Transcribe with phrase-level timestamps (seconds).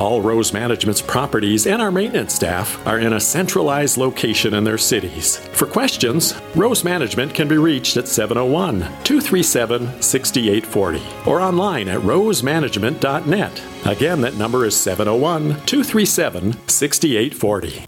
[0.00, 4.78] All Rose Management's properties and our maintenance staff are in a centralized location in their
[4.78, 5.36] cities.
[5.52, 13.62] For questions, Rose Management can be reached at 701 237 6840 or online at rosemanagement.net.
[13.84, 17.86] Again, that number is 701 237 6840.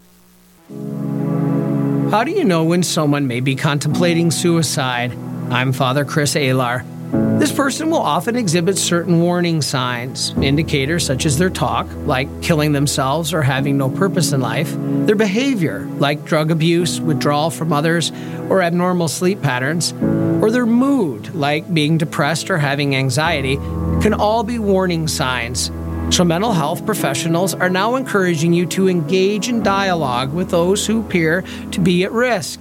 [2.11, 5.17] How do you know when someone may be contemplating suicide?
[5.49, 6.85] I'm Father Chris Alar.
[7.13, 12.71] This person will often exhibit certain warning signs, indicators such as their talk, like killing
[12.71, 14.73] themselves or having no purpose in life,
[15.05, 18.11] their behavior, like drug abuse, withdrawal from others,
[18.49, 19.93] or abnormal sleep patterns,
[20.41, 23.57] or their mood, like being depressed or having anxiety,
[24.01, 25.69] can all be warning signs.
[26.09, 31.01] So, mental health professionals are now encouraging you to engage in dialogue with those who
[31.01, 32.59] appear to be at risk.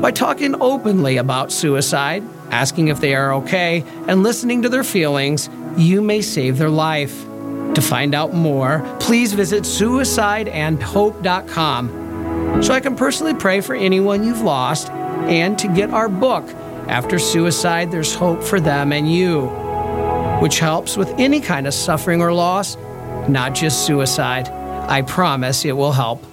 [0.00, 2.22] By talking openly about suicide,
[2.54, 7.24] asking if they are okay, and listening to their feelings, you may save their life.
[7.74, 14.42] To find out more, please visit suicideandhope.com so I can personally pray for anyone you've
[14.42, 16.48] lost and to get our book,
[16.86, 19.48] After Suicide, There's Hope for Them and You,
[20.40, 22.76] which helps with any kind of suffering or loss,
[23.28, 24.48] not just suicide.
[24.48, 26.24] I promise it will help.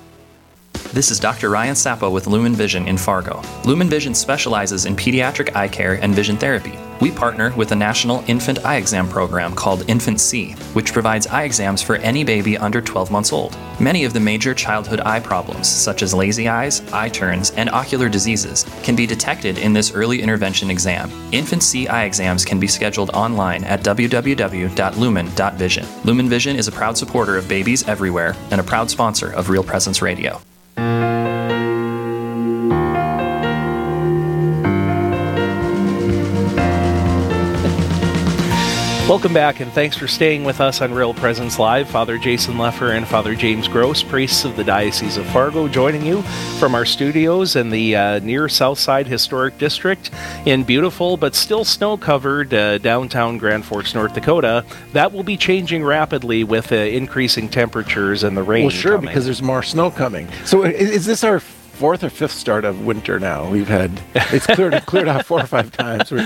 [0.94, 1.50] This is Dr.
[1.50, 3.42] Ryan Sappo with Lumen Vision in Fargo.
[3.64, 6.78] Lumen Vision specializes in pediatric eye care and vision therapy.
[7.00, 11.82] We partner with a national infant eye exam program called InfantSEE, which provides eye exams
[11.82, 13.58] for any baby under 12 months old.
[13.80, 18.10] Many of the major childhood eye problems, such as lazy eyes, eye turns, and ocular
[18.10, 21.10] diseases, can be detected in this early intervention exam.
[21.32, 25.88] InfantSEE eye exams can be scheduled online at www.lumen.vision.
[26.04, 29.64] Lumen Vision is a proud supporter of babies everywhere and a proud sponsor of Real
[29.64, 30.42] Presence Radio.
[39.12, 41.90] Welcome back, and thanks for staying with us on Real Presence Live.
[41.90, 46.22] Father Jason Lefor and Father James Gross, priests of the Diocese of Fargo, joining you
[46.60, 50.12] from our studios in the uh, near Southside Historic District
[50.46, 54.64] in beautiful but still snow covered uh, downtown Grand Forks, North Dakota.
[54.94, 58.64] That will be changing rapidly with uh, increasing temperatures and the rain.
[58.64, 59.10] Well, sure, coming.
[59.10, 60.30] because there's more snow coming.
[60.46, 61.42] So, is, is this our
[61.82, 63.50] fourth or fifth start of winter now.
[63.50, 66.12] We've had it's cleared cleared out four or five times.
[66.12, 66.20] We're,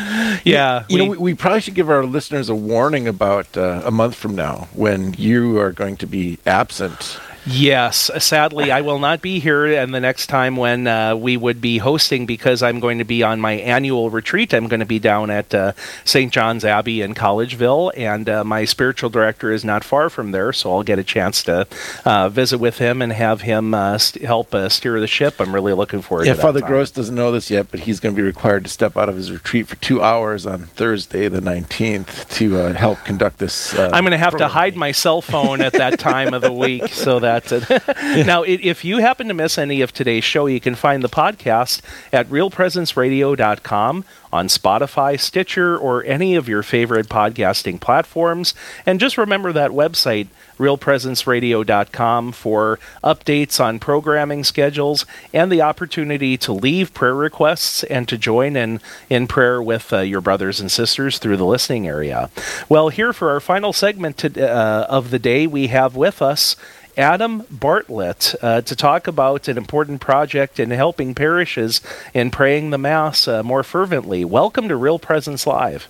[0.44, 3.82] yeah, you we, know, we, we, probably should give our listeners a warning about uh,
[3.86, 8.97] a month from now when you are going to be absent Yes, sadly, I will
[8.97, 12.79] not be here and the next time when uh, we would be hosting because I'm
[12.79, 14.51] going to be on my annual retreat.
[14.51, 15.73] I'm going to be down at uh,
[16.06, 16.33] St.
[16.33, 20.72] John's Abbey in Collegeville, and uh, my spiritual director is not far from there, so
[20.72, 21.67] I'll get a chance to
[22.03, 25.39] uh, visit with him and have him uh, st- help uh, steer the ship.
[25.39, 26.33] I'm really looking forward yeah.
[26.33, 26.69] Father time.
[26.69, 29.17] Gross doesn't know this yet, but he's going to be required to step out of
[29.17, 33.77] his retreat for two hours on Thursday, the 19th, to help conduct this.
[33.77, 34.50] I'm going to have program.
[34.50, 37.34] to hide my cell phone at that time of the week so that.
[38.25, 41.81] now, if you happen to miss any of today's show, you can find the podcast
[42.12, 48.53] at realpresenceradio.com on Spotify, Stitcher, or any of your favorite podcasting platforms.
[48.85, 56.51] And just remember that website, realpresenceradio.com, for updates on programming schedules and the opportunity to
[56.51, 61.18] leave prayer requests and to join in, in prayer with uh, your brothers and sisters
[61.18, 62.29] through the listening area.
[62.68, 66.57] Well, here for our final segment to, uh, of the day, we have with us
[66.97, 71.81] Adam Bartlett uh, to talk about an important project in helping parishes
[72.13, 74.23] in praying the Mass uh, more fervently.
[74.23, 75.88] Welcome to Real Presence Live.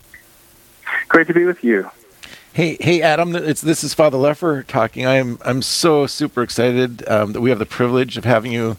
[1.07, 1.89] Great to be with you.
[2.53, 3.35] Hey, hey, Adam!
[3.35, 5.05] It's this is Father Lefor talking.
[5.05, 8.77] I'm I'm so super excited um, that we have the privilege of having you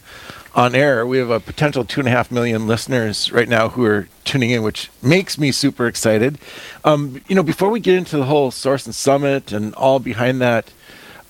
[0.55, 1.05] on air.
[1.05, 4.49] We have a potential two and a half million listeners right now who are tuning
[4.49, 6.39] in, which makes me super excited.
[6.83, 10.41] Um, you know, before we get into the whole Source and Summit and all behind
[10.41, 10.73] that,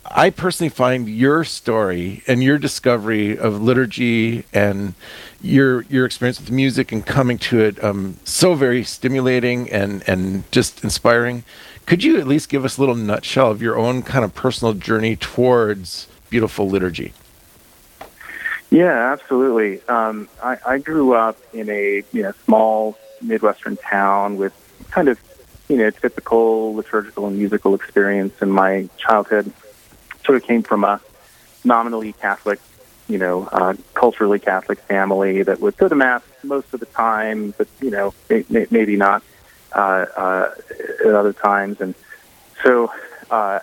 [0.09, 4.93] I personally find your story and your discovery of liturgy and
[5.41, 10.49] your your experience with music and coming to it um, so very stimulating and and
[10.51, 11.43] just inspiring.
[11.85, 14.73] Could you at least give us a little nutshell of your own kind of personal
[14.73, 17.13] journey towards beautiful liturgy?
[18.69, 19.81] Yeah, absolutely.
[19.87, 24.53] Um, I, I grew up in a you know small midwestern town with
[24.89, 25.19] kind of
[25.67, 29.51] you know typical liturgical and musical experience in my childhood
[30.27, 31.01] sort of came from a
[31.63, 32.59] nominally Catholic,
[33.07, 37.55] you know, uh, culturally Catholic family that would go to mass most of the time,
[37.57, 39.23] but you know, may, may, maybe not
[39.73, 40.51] uh, uh,
[41.05, 41.81] at other times.
[41.81, 41.95] And
[42.63, 42.91] so,
[43.31, 43.59] uh,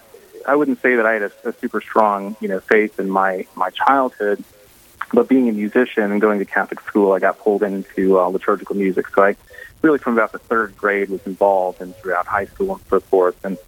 [0.47, 3.47] I wouldn't say that I had a, a super strong, you know, faith in my
[3.55, 4.43] my childhood.
[5.13, 8.77] but being a musician and going to Catholic school, I got pulled into uh, liturgical
[8.77, 9.07] music.
[9.15, 9.37] So I
[9.83, 13.43] really, from about the third grade, was involved and throughout high school and so forth.
[13.45, 13.59] And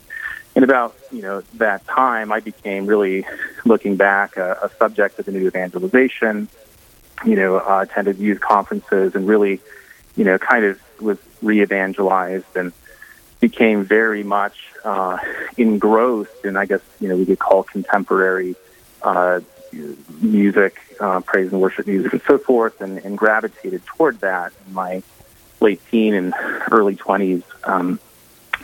[0.56, 3.26] in about you know that time, I became really
[3.64, 6.48] looking back a, a subject of the new evangelization.
[7.24, 9.60] You know, uh, attended youth conferences and really,
[10.16, 12.72] you know, kind of was re-evangelized and
[13.40, 15.18] became very much uh,
[15.56, 18.54] engrossed in, I guess, you know, we could call contemporary
[19.02, 19.40] uh,
[20.20, 24.74] music, uh, praise and worship music, and so forth, and, and gravitated toward that in
[24.74, 25.02] my
[25.60, 26.34] late teen and
[26.70, 27.42] early 20s.
[27.64, 27.98] Um,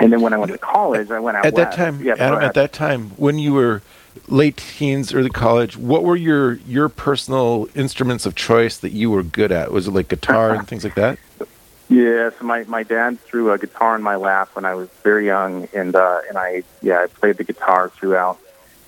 [0.01, 1.71] and then when I went to college, I went out at west.
[1.71, 2.03] that time.
[2.03, 3.83] Yeah, Adam, at that time, when you were
[4.29, 9.23] late teens, early college, what were your your personal instruments of choice that you were
[9.23, 9.73] good at?
[9.73, 11.19] Was it like guitar and things like that?
[11.89, 15.27] Yeah, so my, my dad threw a guitar in my lap when I was very
[15.27, 18.39] young, and uh, and I yeah I played the guitar throughout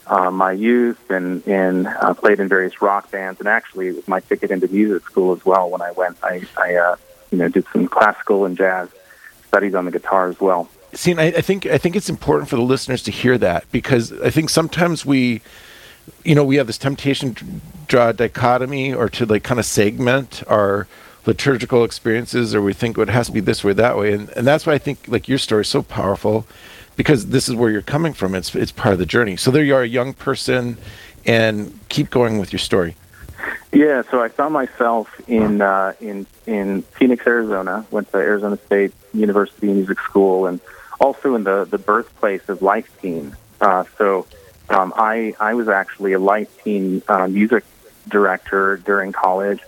[0.06, 4.08] uh, my youth and and uh, played in various rock bands, and actually it was
[4.08, 5.68] my ticket into music school as well.
[5.68, 6.96] When I went, I I uh,
[7.30, 8.88] you know did some classical and jazz
[9.48, 10.70] studies on the guitar as well.
[10.94, 14.12] See, I, I think I think it's important for the listeners to hear that because
[14.20, 15.42] I think sometimes we,
[16.24, 17.44] you know, we have this temptation to
[17.88, 20.86] draw a dichotomy or to like kind of segment our
[21.26, 24.12] liturgical experiences or we think it has to be this way that way.
[24.12, 26.46] And, and that's why i think like your story is so powerful
[26.96, 28.34] because this is where you're coming from.
[28.34, 29.36] It's it's part of the journey.
[29.36, 30.76] So there you are a young person
[31.26, 32.94] and keep going with your story.
[33.72, 38.92] Yeah so i found myself in uh, in in phoenix arizona went to arizona state
[39.12, 40.60] university music school and
[41.00, 44.26] also in the the birthplace of life teen uh, so
[44.68, 47.64] um, i i was actually a life teen uh, music
[48.08, 49.60] director during college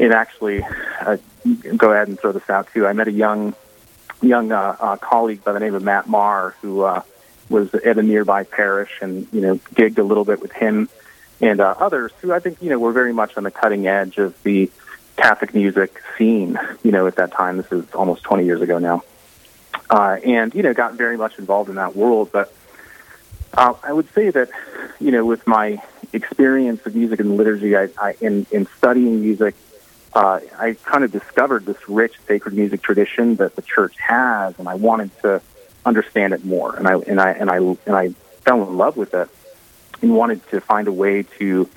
[0.00, 0.62] it actually
[1.00, 1.18] uh,
[1.76, 2.86] go ahead and throw this out too.
[2.86, 3.54] I met a young
[4.22, 7.02] young uh, uh, colleague by the name of Matt Maher who uh,
[7.48, 10.88] was at a nearby parish and you know gigged a little bit with him
[11.40, 14.18] and uh, others who I think you know were very much on the cutting edge
[14.18, 14.70] of the
[15.16, 16.58] Catholic music scene.
[16.82, 19.02] You know at that time this is almost 20 years ago now,
[19.90, 22.30] uh, and you know got very much involved in that world.
[22.32, 22.54] But
[23.52, 24.50] uh, I would say that
[25.00, 25.82] you know with my
[26.12, 29.54] experience of music and liturgy, I, I in in studying music
[30.12, 34.68] uh, I kind of discovered this rich sacred music tradition that the church has, and
[34.68, 35.40] I wanted to
[35.84, 36.74] understand it more.
[36.74, 38.08] And I and I and I and I
[38.44, 39.28] fell in love with it,
[40.02, 41.68] and wanted to find a way to,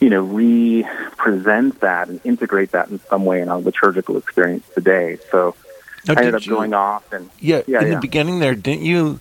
[0.00, 5.18] you know, re-present that and integrate that in some way in our liturgical experience today.
[5.30, 5.56] So
[6.06, 7.94] now, I ended up you, going off and yeah, yeah in yeah.
[7.94, 9.20] the beginning there, didn't you?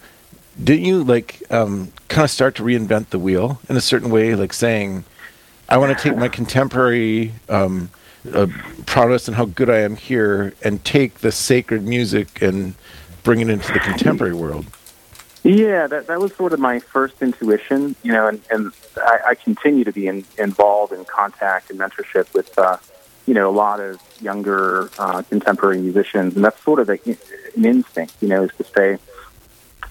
[0.61, 4.35] Didn't you like um, kind of start to reinvent the wheel in a certain way,
[4.35, 5.03] like saying,
[5.67, 7.89] "I want to take my contemporary." Um,
[8.31, 8.47] uh,
[8.85, 12.75] prowess and how good I am here, and take the sacred music and
[13.23, 14.65] bring it into the contemporary world.
[15.43, 19.35] Yeah, that that was sort of my first intuition, you know, and, and I, I
[19.35, 22.77] continue to be in, involved in contact and mentorship with, uh,
[23.25, 26.99] you know, a lot of younger uh, contemporary musicians, and that's sort of a,
[27.55, 28.97] an instinct, you know, is to say,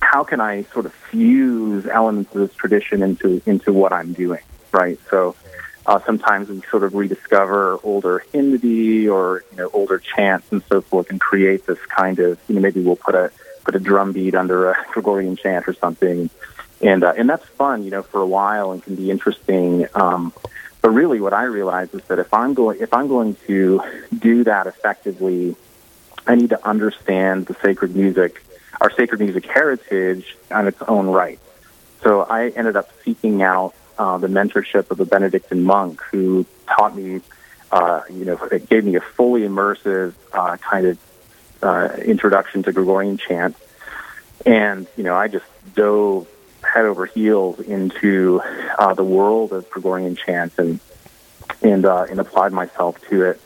[0.01, 4.43] how can I sort of fuse elements of this tradition into into what I'm doing,
[4.73, 4.99] right?
[5.11, 5.35] So,
[5.87, 10.81] uh, sometimes we sort of rediscover older hymnody or you know older chants and so
[10.81, 13.31] forth, and create this kind of you know maybe we'll put a
[13.65, 16.29] put a drum beat under a Gregorian chant or something,
[16.83, 19.87] and uh, and that's fun you know for a while and can be interesting.
[19.95, 20.33] Um,
[20.83, 23.81] but really, what I realize is that if I'm going if I'm going to
[24.19, 25.55] do that effectively,
[26.27, 28.43] I need to understand the sacred music,
[28.81, 31.39] our sacred music heritage on its own right.
[32.03, 36.97] So I ended up seeking out uh, the mentorship of a Benedictine monk who taught
[36.97, 37.21] me,
[37.71, 40.99] uh, you know, it gave me a fully immersive uh, kind of
[41.63, 43.57] uh, introduction to Gregorian chant.
[44.45, 45.45] And, you know, I just
[45.77, 46.27] dove
[46.73, 48.41] head over heels into
[48.79, 50.81] uh, the world of Gregorian chant and,
[51.61, 53.41] and, uh, and applied myself to it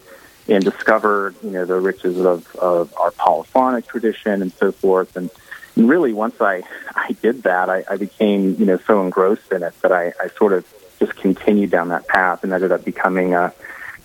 [0.49, 5.17] and discovered, you know, the riches of, of our polyphonic tradition and so forth.
[5.17, 5.31] And,
[5.75, 6.63] and really, once I,
[6.95, 10.29] I did that, I, I became, you know, so engrossed in it that I, I
[10.39, 10.65] sort of
[11.01, 13.53] just continued down that path and ended up becoming a,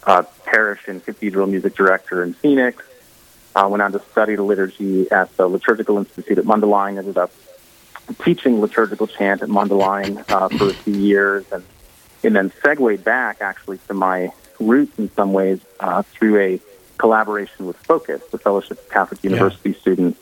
[0.03, 2.83] a parish and cathedral music director in Phoenix.
[3.55, 6.97] Uh, went on to study the liturgy at the Liturgical Institute at Mundelein.
[6.97, 7.31] Ended up
[8.23, 11.63] teaching liturgical chant at Mundelein uh, for a few years, and
[12.23, 16.59] and then segued back actually to my roots in some ways uh, through a
[16.97, 19.79] collaboration with Focus, the Fellowship of Catholic University yeah.
[19.79, 20.19] Students.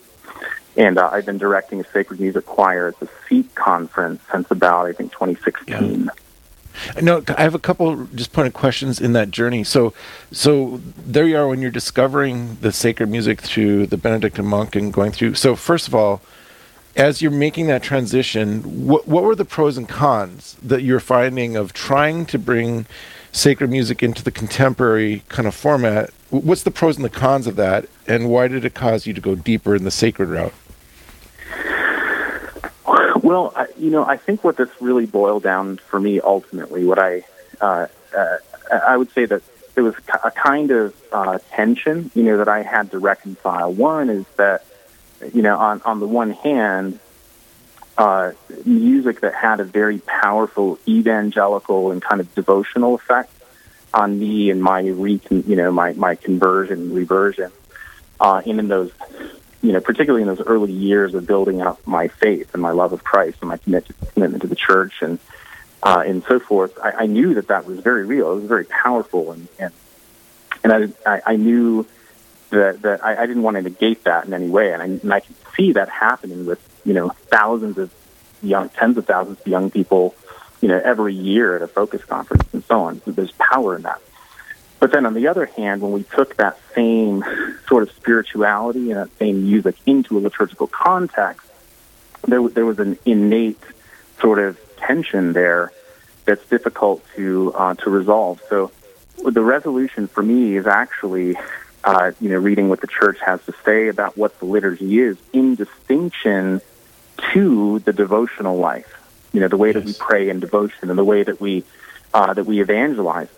[0.77, 4.85] And uh, I've been directing a sacred music choir at the SEEK conference since about,
[4.85, 6.05] I think, 2016.
[6.05, 6.11] Yeah.
[7.01, 9.65] No, I have a couple just pointed questions in that journey.
[9.65, 9.93] So,
[10.31, 14.93] so there you are when you're discovering the sacred music through the Benedictine monk and
[14.93, 15.33] going through.
[15.35, 16.21] So, first of all,
[16.99, 21.55] as you're making that transition, what what were the pros and cons that you're finding
[21.55, 22.85] of trying to bring
[23.31, 26.09] sacred music into the contemporary kind of format.
[26.29, 29.21] What's the pros and the cons of that, and why did it cause you to
[29.21, 30.53] go deeper in the sacred route?
[33.21, 36.99] Well, I, you know, I think what this really boiled down for me ultimately, what
[36.99, 37.23] I,
[37.61, 37.87] uh,
[38.17, 38.37] uh,
[38.71, 39.43] I would say that
[39.75, 43.71] there was a kind of uh, tension, you know, that I had to reconcile.
[43.71, 44.65] One is that,
[45.33, 46.99] you know, on on the one hand,
[47.97, 48.31] uh,
[48.65, 53.31] music that had a very powerful evangelical and kind of devotional effect
[53.93, 57.51] on me and my re, you know, my my conversion, reversion,
[58.19, 58.91] uh, and in those
[59.61, 62.93] you know, particularly in those early years of building up my faith and my love
[62.93, 65.19] of Christ and my commitment to the church and
[65.81, 68.31] uh, and so forth, I, I knew that that was very real.
[68.33, 69.73] It was very powerful, and and
[70.63, 71.87] and I I, knew
[72.49, 75.13] that that I, I didn't want to negate that in any way, and I and
[75.13, 77.93] I could see that happening with you know thousands of
[78.41, 80.15] young, tens of thousands of young people,
[80.61, 83.01] you know, every year at a focus conference and so on.
[83.03, 84.01] So there's power in that.
[84.79, 87.23] But then on the other hand, when we took that same
[87.67, 91.45] sort of spirituality and that same music into a liturgical context,
[92.27, 93.61] there, there was an innate
[94.21, 95.71] sort of tension there
[96.25, 98.41] that's difficult to uh, to resolve.
[98.49, 98.71] So
[99.17, 101.35] the resolution for me is actually,
[101.83, 105.17] uh, you know, reading what the church has to say about what the liturgy is
[105.33, 106.61] in distinction
[107.33, 108.95] to the devotional life.
[109.33, 109.75] You know, the way yes.
[109.75, 111.63] that we pray in devotion and the way that we
[112.13, 113.29] uh, that we evangelize.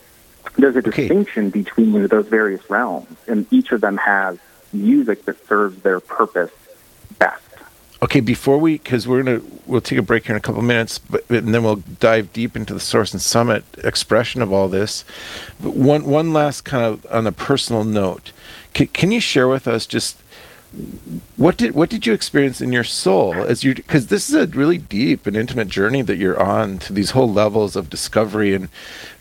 [0.56, 1.02] there's a okay.
[1.02, 4.38] distinction between those various realms, and each of them has
[4.72, 6.50] music that serves their purpose.
[8.02, 10.98] Okay, before we, because we're gonna, we'll take a break here in a couple minutes,
[10.98, 15.04] but and then we'll dive deep into the source and summit expression of all this.
[15.60, 18.32] But one, one last kind of on a personal note,
[18.74, 20.18] can, can you share with us just
[21.36, 24.46] what did what did you experience in your soul as you because this is a
[24.48, 28.68] really deep and intimate journey that you're on to these whole levels of discovery and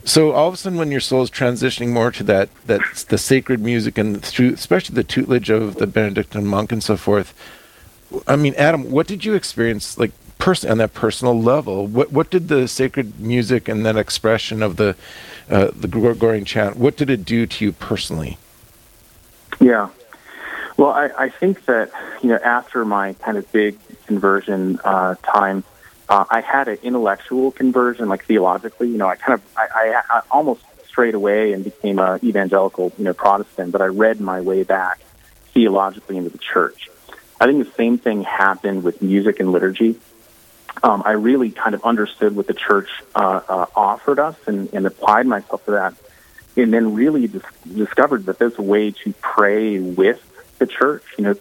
[0.03, 3.17] so all of a sudden when your soul is transitioning more to that that the
[3.17, 7.33] sacred music and through especially the tutelage of the benedictine monk and so forth
[8.27, 12.29] i mean adam what did you experience like person on that personal level what what
[12.29, 14.95] did the sacred music and that expression of the
[15.49, 18.37] uh, the gregorian chant what did it do to you personally
[19.59, 19.89] yeah
[20.77, 25.63] well, I, I think that you know after my kind of big conversion uh, time,
[26.09, 28.89] uh, I had an intellectual conversion, like theologically.
[28.89, 32.91] You know, I kind of I, I, I almost strayed away and became a evangelical,
[32.97, 34.99] you know, Protestant, but I read my way back
[35.53, 36.89] theologically into the church.
[37.45, 39.99] I think the same thing happened with music and liturgy.
[40.81, 44.87] Um, I really kind of understood what the church uh, uh, offered us and, and
[44.87, 45.93] applied myself to that,
[46.57, 50.19] and then really dis- discovered that there's a way to pray with
[50.57, 51.35] the church, you know,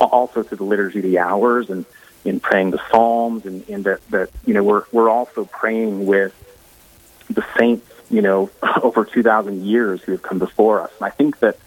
[0.00, 1.84] also through the liturgy the hours and
[2.24, 6.32] in praying the psalms and, and that, that, you know, we're, we're also praying with
[7.30, 8.48] the saints, you know,
[8.80, 10.92] over 2,000 years who have come before us.
[11.00, 11.58] And I think that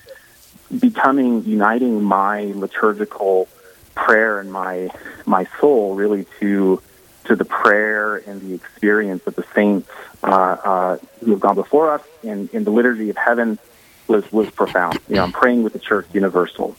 [0.80, 3.50] becoming, uniting my liturgical
[3.96, 4.90] prayer and my,
[5.26, 6.82] my soul really to,
[7.26, 9.90] to the prayer and the experience of the saints
[10.24, 13.60] uh, uh, who have gone before us in, in the liturgy of heaven
[14.08, 15.00] was, was profound.
[15.08, 16.76] You know, I'm praying with the church universal.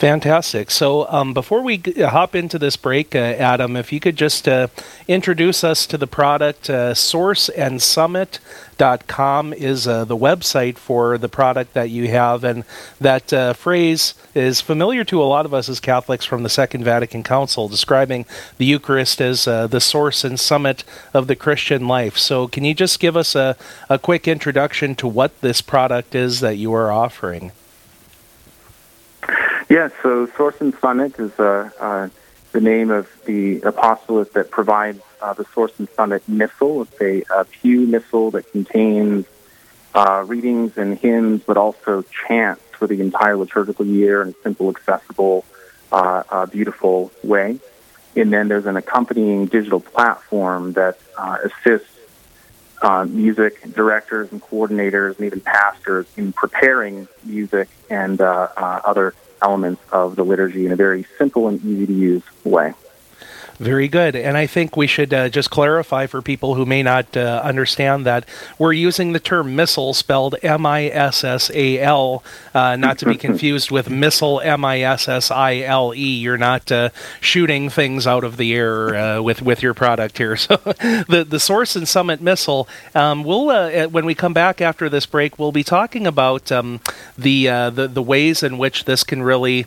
[0.00, 0.70] Fantastic.
[0.70, 4.48] So, um, before we g- hop into this break, uh, Adam, if you could just
[4.48, 4.68] uh,
[5.06, 11.90] introduce us to the product, uh, sourceandsummit.com is uh, the website for the product that
[11.90, 12.44] you have.
[12.44, 12.64] And
[12.98, 16.82] that uh, phrase is familiar to a lot of us as Catholics from the Second
[16.82, 18.24] Vatican Council, describing
[18.56, 22.16] the Eucharist as uh, the source and summit of the Christian life.
[22.16, 23.54] So, can you just give us a,
[23.90, 27.52] a quick introduction to what this product is that you are offering?
[29.70, 32.08] Yeah, so Source and Summit is uh, uh,
[32.50, 36.82] the name of the apostolate that provides uh, the Source and Summit Missal.
[36.82, 39.26] It's a, a pew missal that contains
[39.94, 44.70] uh, readings and hymns, but also chants for the entire liturgical year in a simple,
[44.70, 45.44] accessible,
[45.92, 47.60] uh, uh, beautiful way.
[48.16, 51.86] And then there's an accompanying digital platform that assists
[52.82, 59.14] uh, music directors and coordinators and even pastors in preparing music and uh, uh, other
[59.42, 62.74] elements of the liturgy in a very simple and easy to use way.
[63.60, 64.16] Very good.
[64.16, 68.06] And I think we should uh, just clarify for people who may not uh, understand
[68.06, 68.26] that
[68.58, 73.06] we're using the term missal spelled M I S S A L, uh, not to
[73.06, 75.98] be confused with missile M I S S I L E.
[75.98, 76.88] You're not uh,
[77.20, 80.36] shooting things out of the air uh, with, with your product here.
[80.50, 84.88] So the, the Source and Summit missal, um, we'll, uh, when we come back after
[84.88, 86.80] this break, we'll be talking about um,
[87.18, 89.66] the, the, the ways in which this can really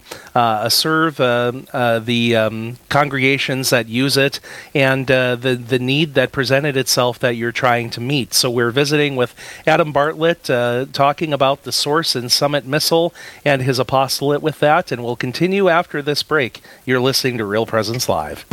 [0.70, 4.42] serve the um, congregations ones that use it
[4.76, 8.34] and uh, the the need that presented itself that you're trying to meet.
[8.34, 9.34] So we're visiting with
[9.66, 13.14] Adam Bartlett, uh, talking about the Source and Summit Missal
[13.46, 16.62] and his apostolate with that, and we'll continue after this break.
[16.86, 18.46] You're listening to Real Presence Live.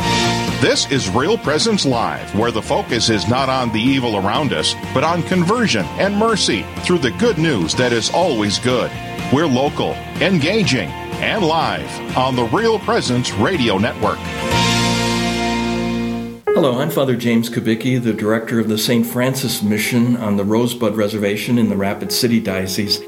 [0.61, 4.75] This is Real Presence Live, where the focus is not on the evil around us,
[4.93, 8.91] but on conversion and mercy through the good news that is always good.
[9.33, 10.89] We're local, engaging,
[11.21, 14.19] and live on the Real Presence Radio Network.
[16.53, 19.05] Hello, I'm Father James Kubicki, the director of the St.
[19.05, 22.99] Francis Mission on the Rosebud Reservation in the Rapid City Diocese.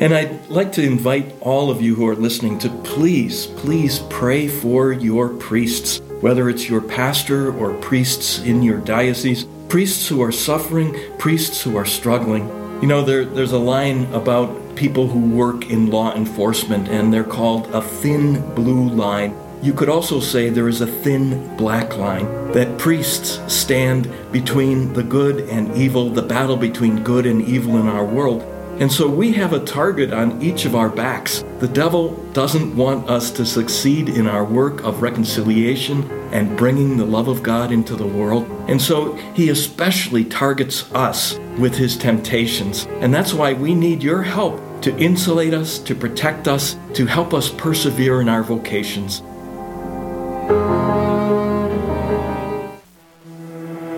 [0.00, 4.48] And I'd like to invite all of you who are listening to please, please pray
[4.48, 10.32] for your priests whether it's your pastor or priests in your diocese, priests who are
[10.32, 12.48] suffering, priests who are struggling.
[12.80, 17.24] You know, there, there's a line about people who work in law enforcement, and they're
[17.24, 19.36] called a thin blue line.
[19.64, 25.02] You could also say there is a thin black line, that priests stand between the
[25.02, 28.42] good and evil, the battle between good and evil in our world.
[28.78, 31.42] And so we have a target on each of our backs.
[31.60, 37.06] The devil doesn't want us to succeed in our work of reconciliation and bringing the
[37.06, 38.46] love of God into the world.
[38.68, 42.86] And so he especially targets us with his temptations.
[43.00, 47.32] And that's why we need your help to insulate us, to protect us, to help
[47.32, 49.22] us persevere in our vocations.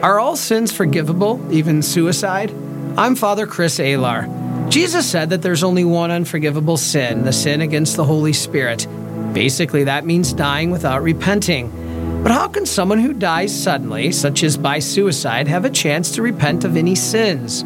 [0.03, 2.55] Are all sins forgivable, even suicide?
[2.97, 4.71] I'm Father Chris Alar.
[4.71, 8.87] Jesus said that there's only one unforgivable sin, the sin against the Holy Spirit.
[9.33, 11.73] Basically, that means dying without repenting.
[12.23, 16.23] But how can someone who dies suddenly, such as by suicide, have a chance to
[16.23, 17.65] repent of any sins?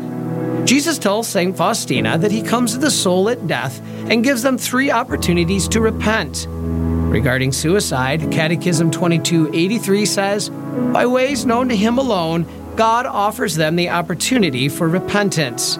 [0.68, 1.56] Jesus tells St.
[1.56, 5.80] Faustina that he comes to the soul at death and gives them three opportunities to
[5.80, 6.46] repent.
[7.10, 13.90] Regarding suicide, Catechism 2283 says, By ways known to him alone, God offers them the
[13.90, 15.76] opportunity for repentance.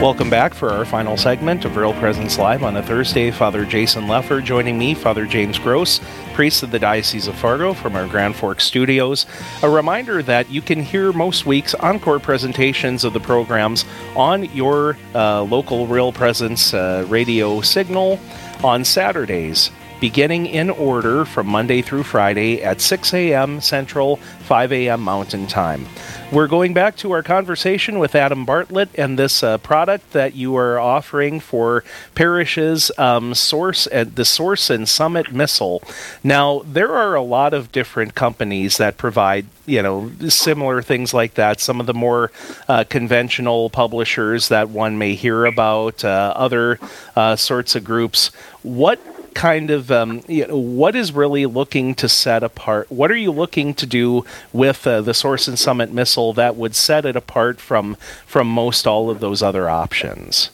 [0.00, 3.30] Welcome back for our final segment of Real Presence Live on a Thursday.
[3.30, 6.02] Father Jason Lefor joining me, Father James Gross,
[6.34, 9.24] priest of the Diocese of Fargo from our Grand Forks studios.
[9.62, 14.98] A reminder that you can hear most week's encore presentations of the programs on your
[15.14, 18.20] uh, local Real Presence uh, radio signal
[18.62, 23.60] on Saturdays beginning in order from Monday through Friday at 6 a.m.
[23.60, 25.00] Central, 5 a.m.
[25.00, 25.86] Mountain Time.
[26.32, 30.56] We're going back to our conversation with Adam Bartlett and this uh, product that you
[30.56, 31.84] are offering for
[32.16, 35.82] parishes, um, Source uh, the Source and Summit Missal.
[36.24, 41.34] Now, there are a lot of different companies that provide you know similar things like
[41.34, 41.60] that.
[41.60, 42.32] Some of the more
[42.68, 46.80] uh, conventional publishers that one may hear about, uh, other
[47.14, 48.28] uh, sorts of groups.
[48.62, 48.98] What
[49.36, 52.90] kind of um, you know, what is really looking to set apart?
[52.90, 56.74] What are you looking to do with uh, the Source and Summit missal that would
[56.74, 57.96] set it apart from
[58.26, 60.50] from most all of those other options?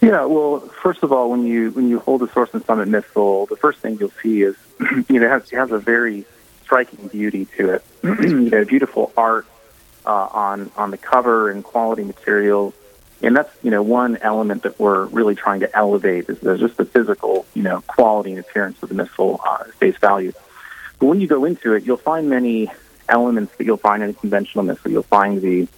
[0.00, 3.46] Yeah, well, first of all, when you when you hold a Source and Summit missal,
[3.46, 4.56] the first thing you'll see is
[5.08, 6.26] you know it has, it has a very
[6.64, 7.84] striking beauty to it.
[8.02, 9.46] you know, beautiful art
[10.04, 12.74] uh, on on the cover and quality materials
[13.22, 16.84] and that's you know one element that we're really trying to elevate is just the
[16.84, 20.32] physical you know quality and appearance of the missal uh, face value.
[20.98, 22.70] But when you go into it, you'll find many
[23.08, 24.90] elements that you'll find in a conventional missal.
[24.90, 25.68] You'll find the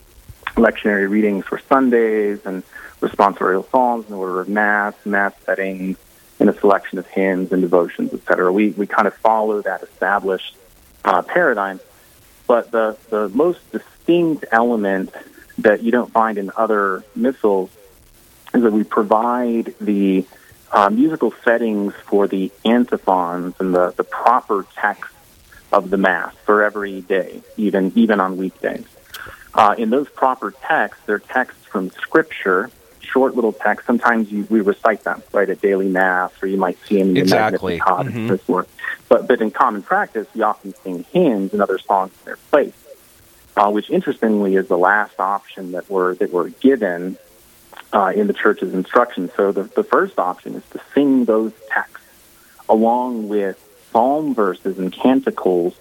[0.56, 2.62] lectionary readings for Sundays and
[3.00, 5.96] responsorial psalms in order of mass, mass settings,
[6.38, 8.52] and a selection of hymns and devotions, etc.
[8.52, 10.56] We we kind of follow that established
[11.04, 11.80] uh, paradigm.
[12.46, 15.14] But the the most distinct element
[15.62, 17.70] that you don't find in other missals
[18.54, 20.24] is that we provide the
[20.72, 25.12] uh, musical settings for the antiphons and the, the proper text
[25.72, 28.86] of the Mass for every day, even, even on weekdays.
[29.54, 32.70] Uh, in those proper texts, they're texts from Scripture
[33.00, 33.86] short little texts.
[33.86, 37.14] Sometimes you, we recite them right at daily mass, or you might see them in
[37.14, 37.78] the Exactly.
[37.78, 38.16] Magnificat Mhm.
[38.16, 38.68] and so forth.
[39.08, 42.72] But but in common practice, we often sing hymns and other songs in their place,
[43.56, 47.18] uh, which interestingly is the last option that we're that we're given
[47.92, 49.30] uh, in the church's instructions.
[49.36, 52.06] So the the first option is to sing those texts
[52.68, 53.58] along with
[53.92, 55.74] psalm verses and canticles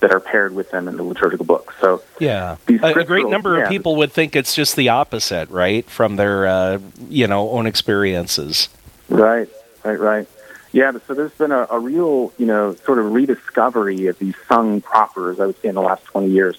[0.00, 1.74] that are paired with them in the liturgical book.
[1.80, 3.62] So Yeah, a, a great number yeah.
[3.64, 7.66] of people would think it's just the opposite, right, from their uh, you know own
[7.66, 8.68] experiences.
[9.08, 9.48] Right,
[9.82, 10.28] right, right.
[10.72, 14.80] Yeah, so there's been a, a real, you know, sort of rediscovery of these sung
[14.80, 16.58] propers, I would say, in the last 20 years.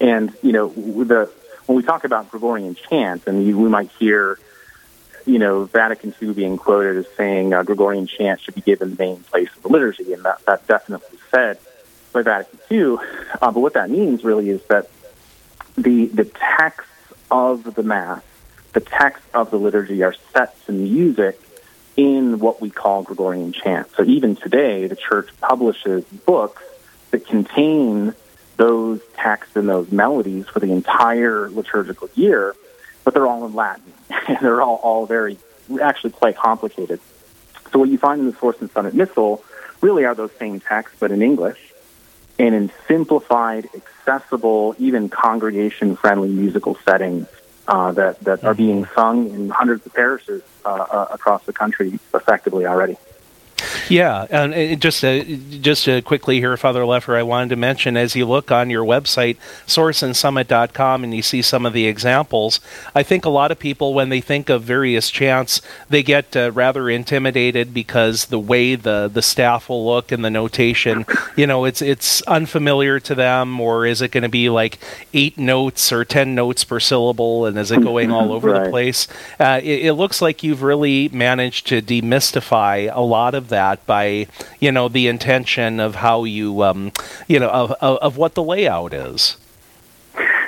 [0.00, 1.30] And, you know, the,
[1.66, 4.38] when we talk about Gregorian chant, and you, we might hear,
[5.26, 8.96] you know, Vatican II being quoted as saying uh, Gregorian chant should be given the
[8.96, 11.58] main place of the liturgy, and that, that definitely said
[12.12, 12.96] by Vatican II.
[13.40, 14.90] Uh, but what that means really is that
[15.76, 16.90] the, the texts
[17.30, 18.22] of the Mass,
[18.72, 21.40] the texts of the liturgy are set to music
[21.96, 23.88] in what we call Gregorian chant.
[23.96, 26.62] So even today, the church publishes books
[27.10, 28.14] that contain
[28.56, 32.54] those texts and those melodies for the entire liturgical year,
[33.02, 33.92] but they're all in Latin.
[34.28, 35.38] and they're all, all very,
[35.80, 37.00] actually quite complicated.
[37.72, 39.42] So what you find in the Source and Summit Missal
[39.80, 41.72] really are those same texts, but in English
[42.38, 47.28] and in simplified, accessible, even congregation-friendly musical settings
[47.68, 51.98] uh, that, that are being sung in hundreds of parishes uh, uh, across the country
[52.12, 52.96] effectively already.
[53.88, 57.96] Yeah, and uh, just uh, just uh, quickly here, Father Lefor, I wanted to mention
[57.96, 62.60] as you look on your website, sourceandsummit.com, and you see some of the examples,
[62.94, 66.50] I think a lot of people, when they think of various chants, they get uh,
[66.52, 71.04] rather intimidated because the way the, the staff will look and the notation,
[71.36, 74.78] you know, it's it's unfamiliar to them, or is it going to be like
[75.12, 79.08] eight notes or ten notes per syllable, and is it going all over the place?
[79.38, 84.26] Uh, it, it looks like you've really managed to demystify a lot of that by
[84.60, 86.92] you know the intention of how you um,
[87.28, 89.36] you know of, of, of what the layout is.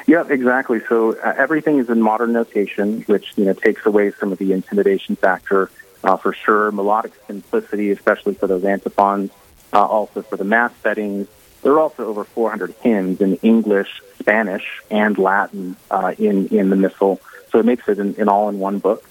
[0.07, 0.81] Yeah, exactly.
[0.89, 4.53] So uh, everything is in modern notation, which you know takes away some of the
[4.53, 5.71] intimidation factor
[6.05, 6.71] uh, for sure.
[6.71, 9.31] Melodic simplicity, especially for those antiphons,
[9.73, 11.27] uh, also for the mass settings.
[11.63, 16.77] There are also over 400 hymns in English, Spanish, and Latin uh, in in the
[16.77, 19.05] Missal, so it makes it an, an all-in-one book.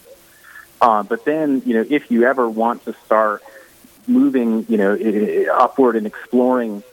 [0.81, 3.43] Uh, but then, you know, if you ever want to start
[4.07, 6.83] moving, you know, upward and exploring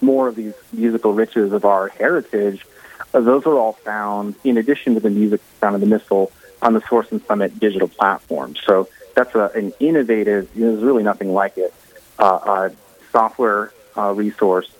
[0.00, 2.66] more of these musical riches of our heritage,
[3.14, 6.30] uh, those are all found in addition to the music found in the Missal
[6.62, 8.54] on the Source and Summit digital platform.
[8.66, 10.48] So that's a, an innovative.
[10.54, 11.72] You know, there's really nothing like it.
[12.18, 12.70] Uh, uh,
[13.12, 14.70] software uh, resource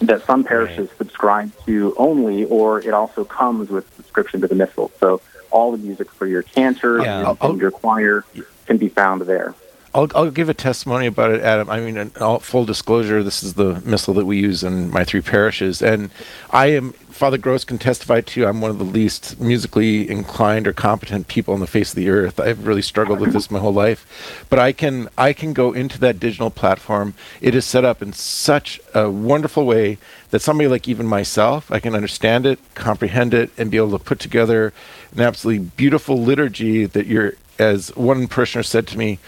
[0.00, 4.90] that some parishes subscribe to only, or it also comes with subscription to the Missal.
[4.98, 7.30] So all the music for your cantor Yeah.
[7.30, 8.24] and, and your choir
[8.66, 9.54] can be found there.
[9.92, 11.68] I'll, I'll give a testimony about it, Adam.
[11.68, 15.20] I mean, all full disclosure, this is the missal that we use in my three
[15.20, 16.10] parishes, and
[16.50, 18.46] I am Father Gross can testify to.
[18.46, 22.08] I'm one of the least musically inclined or competent people on the face of the
[22.08, 22.40] earth.
[22.40, 25.98] I've really struggled with this my whole life, but I can I can go into
[25.98, 27.14] that digital platform.
[27.40, 29.98] It is set up in such a wonderful way
[30.30, 34.04] that somebody like even myself, I can understand it, comprehend it, and be able to
[34.04, 34.72] put together
[35.12, 39.18] an absolutely beautiful liturgy that you're as one parishioner said to me,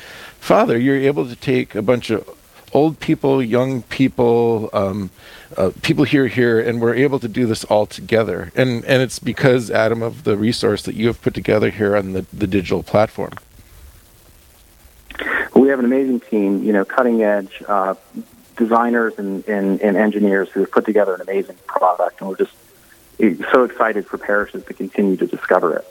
[0.42, 2.28] Father, you're able to take a bunch of
[2.72, 5.10] old people, young people, um,
[5.56, 8.50] uh, people here, here, and we're able to do this all together.
[8.56, 12.12] And and it's because Adam of the resource that you have put together here on
[12.12, 13.34] the, the digital platform.
[15.54, 17.94] We have an amazing team, you know, cutting edge uh,
[18.56, 22.54] designers and, and, and engineers who have put together an amazing product, and we're just
[23.20, 25.86] eh, so excited for parishes to continue to discover it.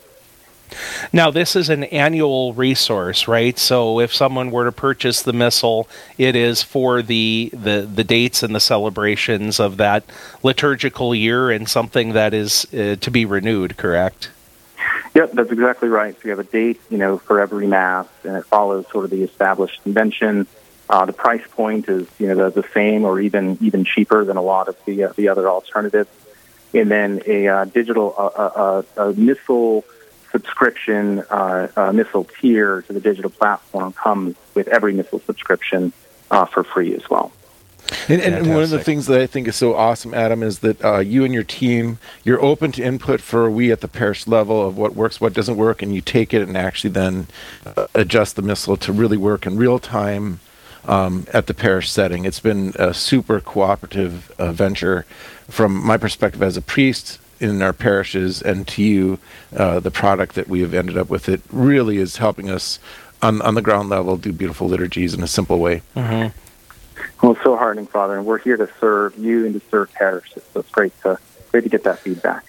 [1.12, 3.58] Now, this is an annual resource, right?
[3.58, 8.44] So, if someone were to purchase the missal, it is for the, the, the dates
[8.44, 10.04] and the celebrations of that
[10.44, 14.30] liturgical year and something that is uh, to be renewed, correct?
[15.14, 16.16] Yep, that's exactly right.
[16.16, 19.12] So you have a date, you know, for every mass, and it follows sort of
[19.12, 20.48] the established convention.
[20.90, 24.38] Uh, the price point is, you know, the, the same or even even cheaper than
[24.38, 26.10] a lot of the uh, the other alternatives.
[26.74, 29.84] And then a uh, digital uh, uh, a missal
[30.32, 35.94] subscription, uh, uh, missal tier to the digital platform comes with every missal subscription
[36.30, 37.32] uh, for free as well.
[38.08, 40.84] And, and one of the things that I think is so awesome, Adam, is that
[40.84, 44.65] uh, you and your team, you're open to input for we at the parish level
[44.65, 47.28] of what works, what doesn't work, and you take it and actually then
[47.65, 50.39] uh, adjust the missal to really work in real time
[50.86, 52.24] um, at the parish setting.
[52.24, 55.06] It's been a super cooperative uh, venture
[55.50, 59.20] from my perspective as a priest in our parishes and to you,
[59.56, 62.80] uh, the product that we have ended up with, it really is helping us
[63.22, 65.82] on, on the ground level do beautiful liturgies in a simple way.
[65.96, 66.38] Mm-hmm.
[67.22, 70.44] Well, it's so heartening, Father, and we're here to serve you and to serve parishes.
[70.54, 71.18] So it's great to
[71.52, 72.46] great to get that feedback.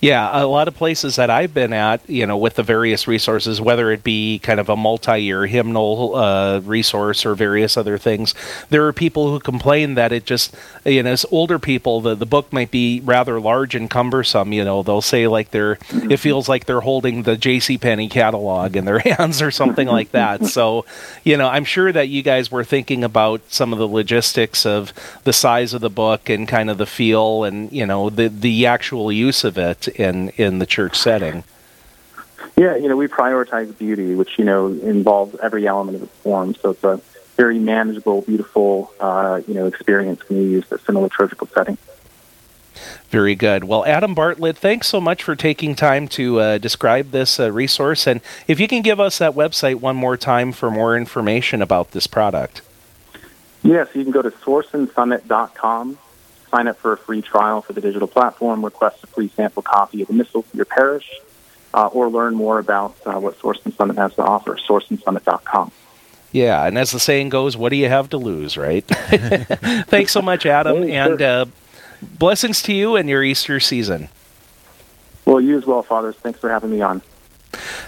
[0.00, 3.60] Yeah, a lot of places that I've been at, you know, with the various resources,
[3.60, 8.34] whether it be kind of a multi-year hymnal uh, resource or various other things,
[8.70, 10.54] there are people who complain that it just,
[10.86, 14.54] you know, as older people, the, the book might be rather large and cumbersome.
[14.54, 17.76] You know, they'll say like they're, it feels like they're holding the J.C.
[17.76, 20.46] Penney catalog in their hands or something like that.
[20.46, 20.86] So,
[21.24, 24.94] you know, I'm sure that you guys were thinking about some of the logistics of
[25.24, 28.66] the size of the book and kind of the feel and you know the the
[28.66, 31.44] actual use of it in in the church setting.
[32.56, 36.54] Yeah, you know, we prioritize beauty, which you know involves every element of the form.
[36.54, 37.00] So it's a
[37.36, 41.78] very manageable, beautiful, uh, you know, experience when you use this in a liturgical setting.
[43.08, 43.64] Very good.
[43.64, 48.06] Well, Adam Bartlett, thanks so much for taking time to uh, describe this uh, resource.
[48.06, 51.90] And if you can give us that website one more time for more information about
[51.92, 52.62] this product.
[53.62, 55.98] Yes, you can go to sourceandsummit.com
[56.50, 60.02] sign up for a free trial for the digital platform, request a free sample copy
[60.02, 61.08] of the missal for your parish,
[61.74, 65.70] uh, or learn more about uh, what Source and Summit has to offer, sourceandsummit.com.
[66.32, 68.84] Yeah, and as the saying goes, what do you have to lose, right?
[68.84, 71.28] Thanks so much, Adam, Hey, and sure.
[71.28, 71.44] uh,
[72.02, 74.08] blessings to you and your Easter season.
[75.24, 76.16] Well, you as well, Fathers.
[76.16, 77.02] Thanks for having me on.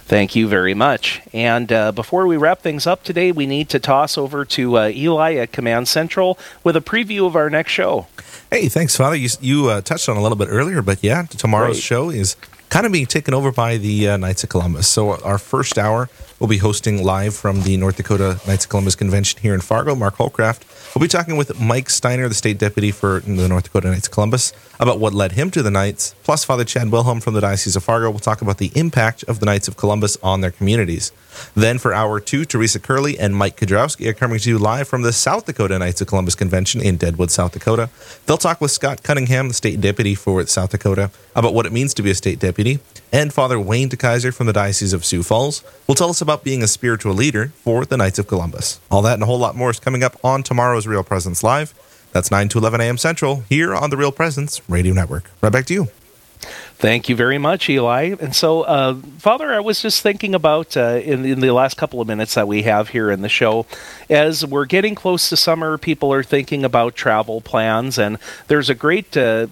[0.05, 1.23] Thank you very much.
[1.33, 4.89] And uh, before we wrap things up today, we need to toss over to uh,
[4.89, 8.07] Eli at Command Central with a preview of our next show.
[8.51, 9.17] Hey, thanks, Father.
[9.17, 12.37] You, you uh, touched on a little bit earlier, but yeah, tomorrow's show is
[12.69, 14.89] kind of being taken over by the uh, Knights of Columbus.
[14.89, 16.09] So our first hour,
[16.41, 19.95] we'll be hosting live from the North Dakota Knights of Columbus convention here in Fargo.
[19.95, 20.95] Mark Holcraft.
[20.95, 24.13] We'll be talking with Mike Steiner, the state deputy for the North Dakota Knights of
[24.13, 26.15] Columbus, about what led him to the Knights.
[26.23, 29.41] Plus, Father Chad Wilhelm from the Diocese of Fargo will talk about the impact of
[29.41, 31.11] the Knights of Columbus on their communities.
[31.55, 35.03] Then for hour two, Teresa Curley and Mike Kudrowski are coming to you live from
[35.03, 37.91] the South Dakota Knights of Columbus convention in Deadwood, South Dakota.
[38.27, 41.95] They'll talk with Scott Cunningham, the state deputy for South Dakota, about what it means
[41.95, 42.79] to be a state deputy.
[43.13, 46.63] And Father Wayne DeKaiser from the Diocese of Sioux Falls will tell us about being
[46.63, 48.81] a spiritual leader for the Knights of Columbus.
[48.91, 51.75] All that and a whole lot more is coming up on tomorrow's Real Presence Live.
[52.13, 52.99] That's 9 to 11 a.m.
[52.99, 55.31] Central here on the Real Presence Radio Network.
[55.41, 55.89] Right back to you.
[56.43, 58.17] Thank you very much, Eli.
[58.21, 62.01] And so, uh, Father, I was just thinking about uh, in, in the last couple
[62.01, 63.67] of minutes that we have here in the show,
[64.11, 68.75] as we're getting close to summer, people are thinking about travel plans, and there's a
[68.75, 69.47] great uh,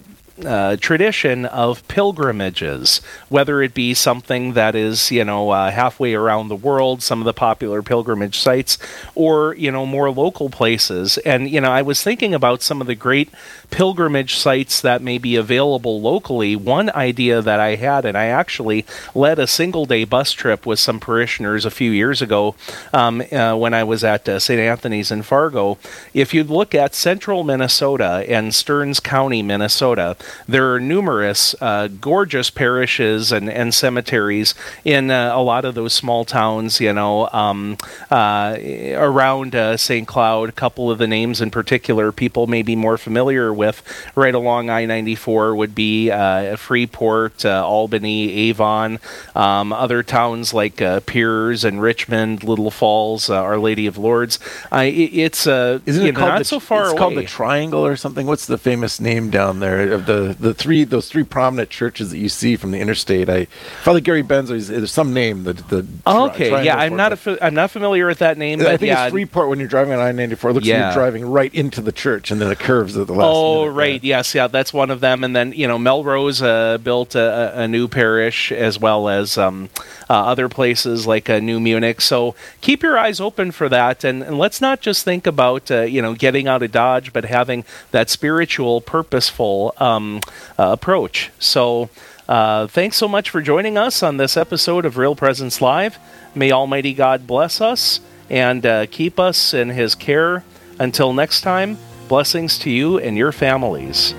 [0.45, 6.47] uh, tradition of pilgrimages, whether it be something that is, you know, uh, halfway around
[6.47, 8.77] the world, some of the popular pilgrimage sites,
[9.15, 11.17] or, you know, more local places.
[11.19, 13.29] And, you know, I was thinking about some of the great
[13.69, 16.55] pilgrimage sites that may be available locally.
[16.55, 20.79] One idea that I had, and I actually led a single day bus trip with
[20.79, 22.55] some parishioners a few years ago
[22.93, 24.59] um, uh, when I was at uh, St.
[24.59, 25.77] Anthony's in Fargo.
[26.13, 32.49] If you look at central Minnesota and Stearns County, Minnesota, there are numerous uh, gorgeous
[32.49, 37.77] parishes and, and cemeteries in uh, a lot of those small towns, you know, um,
[38.09, 38.55] uh,
[38.93, 40.07] around uh, St.
[40.07, 40.49] Cloud.
[40.49, 43.81] A couple of the names in particular people may be more familiar with
[44.15, 48.99] right along I 94 would be uh, Freeport, uh, Albany, Avon,
[49.35, 54.39] um, other towns like uh, Pierz and Richmond, Little Falls, uh, Our Lady of Lourdes.
[54.71, 56.99] Uh, it, it's uh, Isn't it know, called not the, so far It's away.
[56.99, 58.25] called the Triangle or something.
[58.27, 62.17] What's the famous name down there of the the three those three prominent churches that
[62.17, 63.29] you see from the interstate?
[63.29, 63.45] I
[63.83, 64.51] Father Gary Benzo.
[64.51, 65.43] is- There's some name.
[65.43, 68.37] The the Oh, okay, triangle yeah, I'm not a fa- I'm not familiar with that
[68.37, 70.31] name, I think yeah, it's Freeport when you're driving on I-94.
[70.31, 73.13] It looks like you're driving right into the church, and then it curves at the
[73.13, 73.27] last.
[73.29, 73.71] Oh, minute.
[73.73, 74.03] right.
[74.03, 75.23] Yes, yeah, that's one of them.
[75.23, 79.37] And then you know, Melrose uh, built a, a a new parish as well as
[79.37, 79.69] um,
[80.09, 82.01] uh, other places like uh, New Munich.
[82.01, 85.81] So keep your eyes open for that, and, and let's not just think about uh,
[85.81, 90.19] you know getting out of Dodge, but having that spiritual, purposeful um, uh,
[90.57, 91.31] approach.
[91.39, 91.89] So.
[92.29, 95.99] Uh, thanks so much for joining us on this episode of Real Presence Live.
[96.33, 100.45] May Almighty God bless us and uh, keep us in His care.
[100.79, 104.13] Until next time, blessings to you and your families.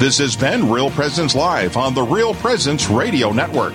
[0.00, 3.74] This has been Real Presence Live on the Real Presence Radio Network.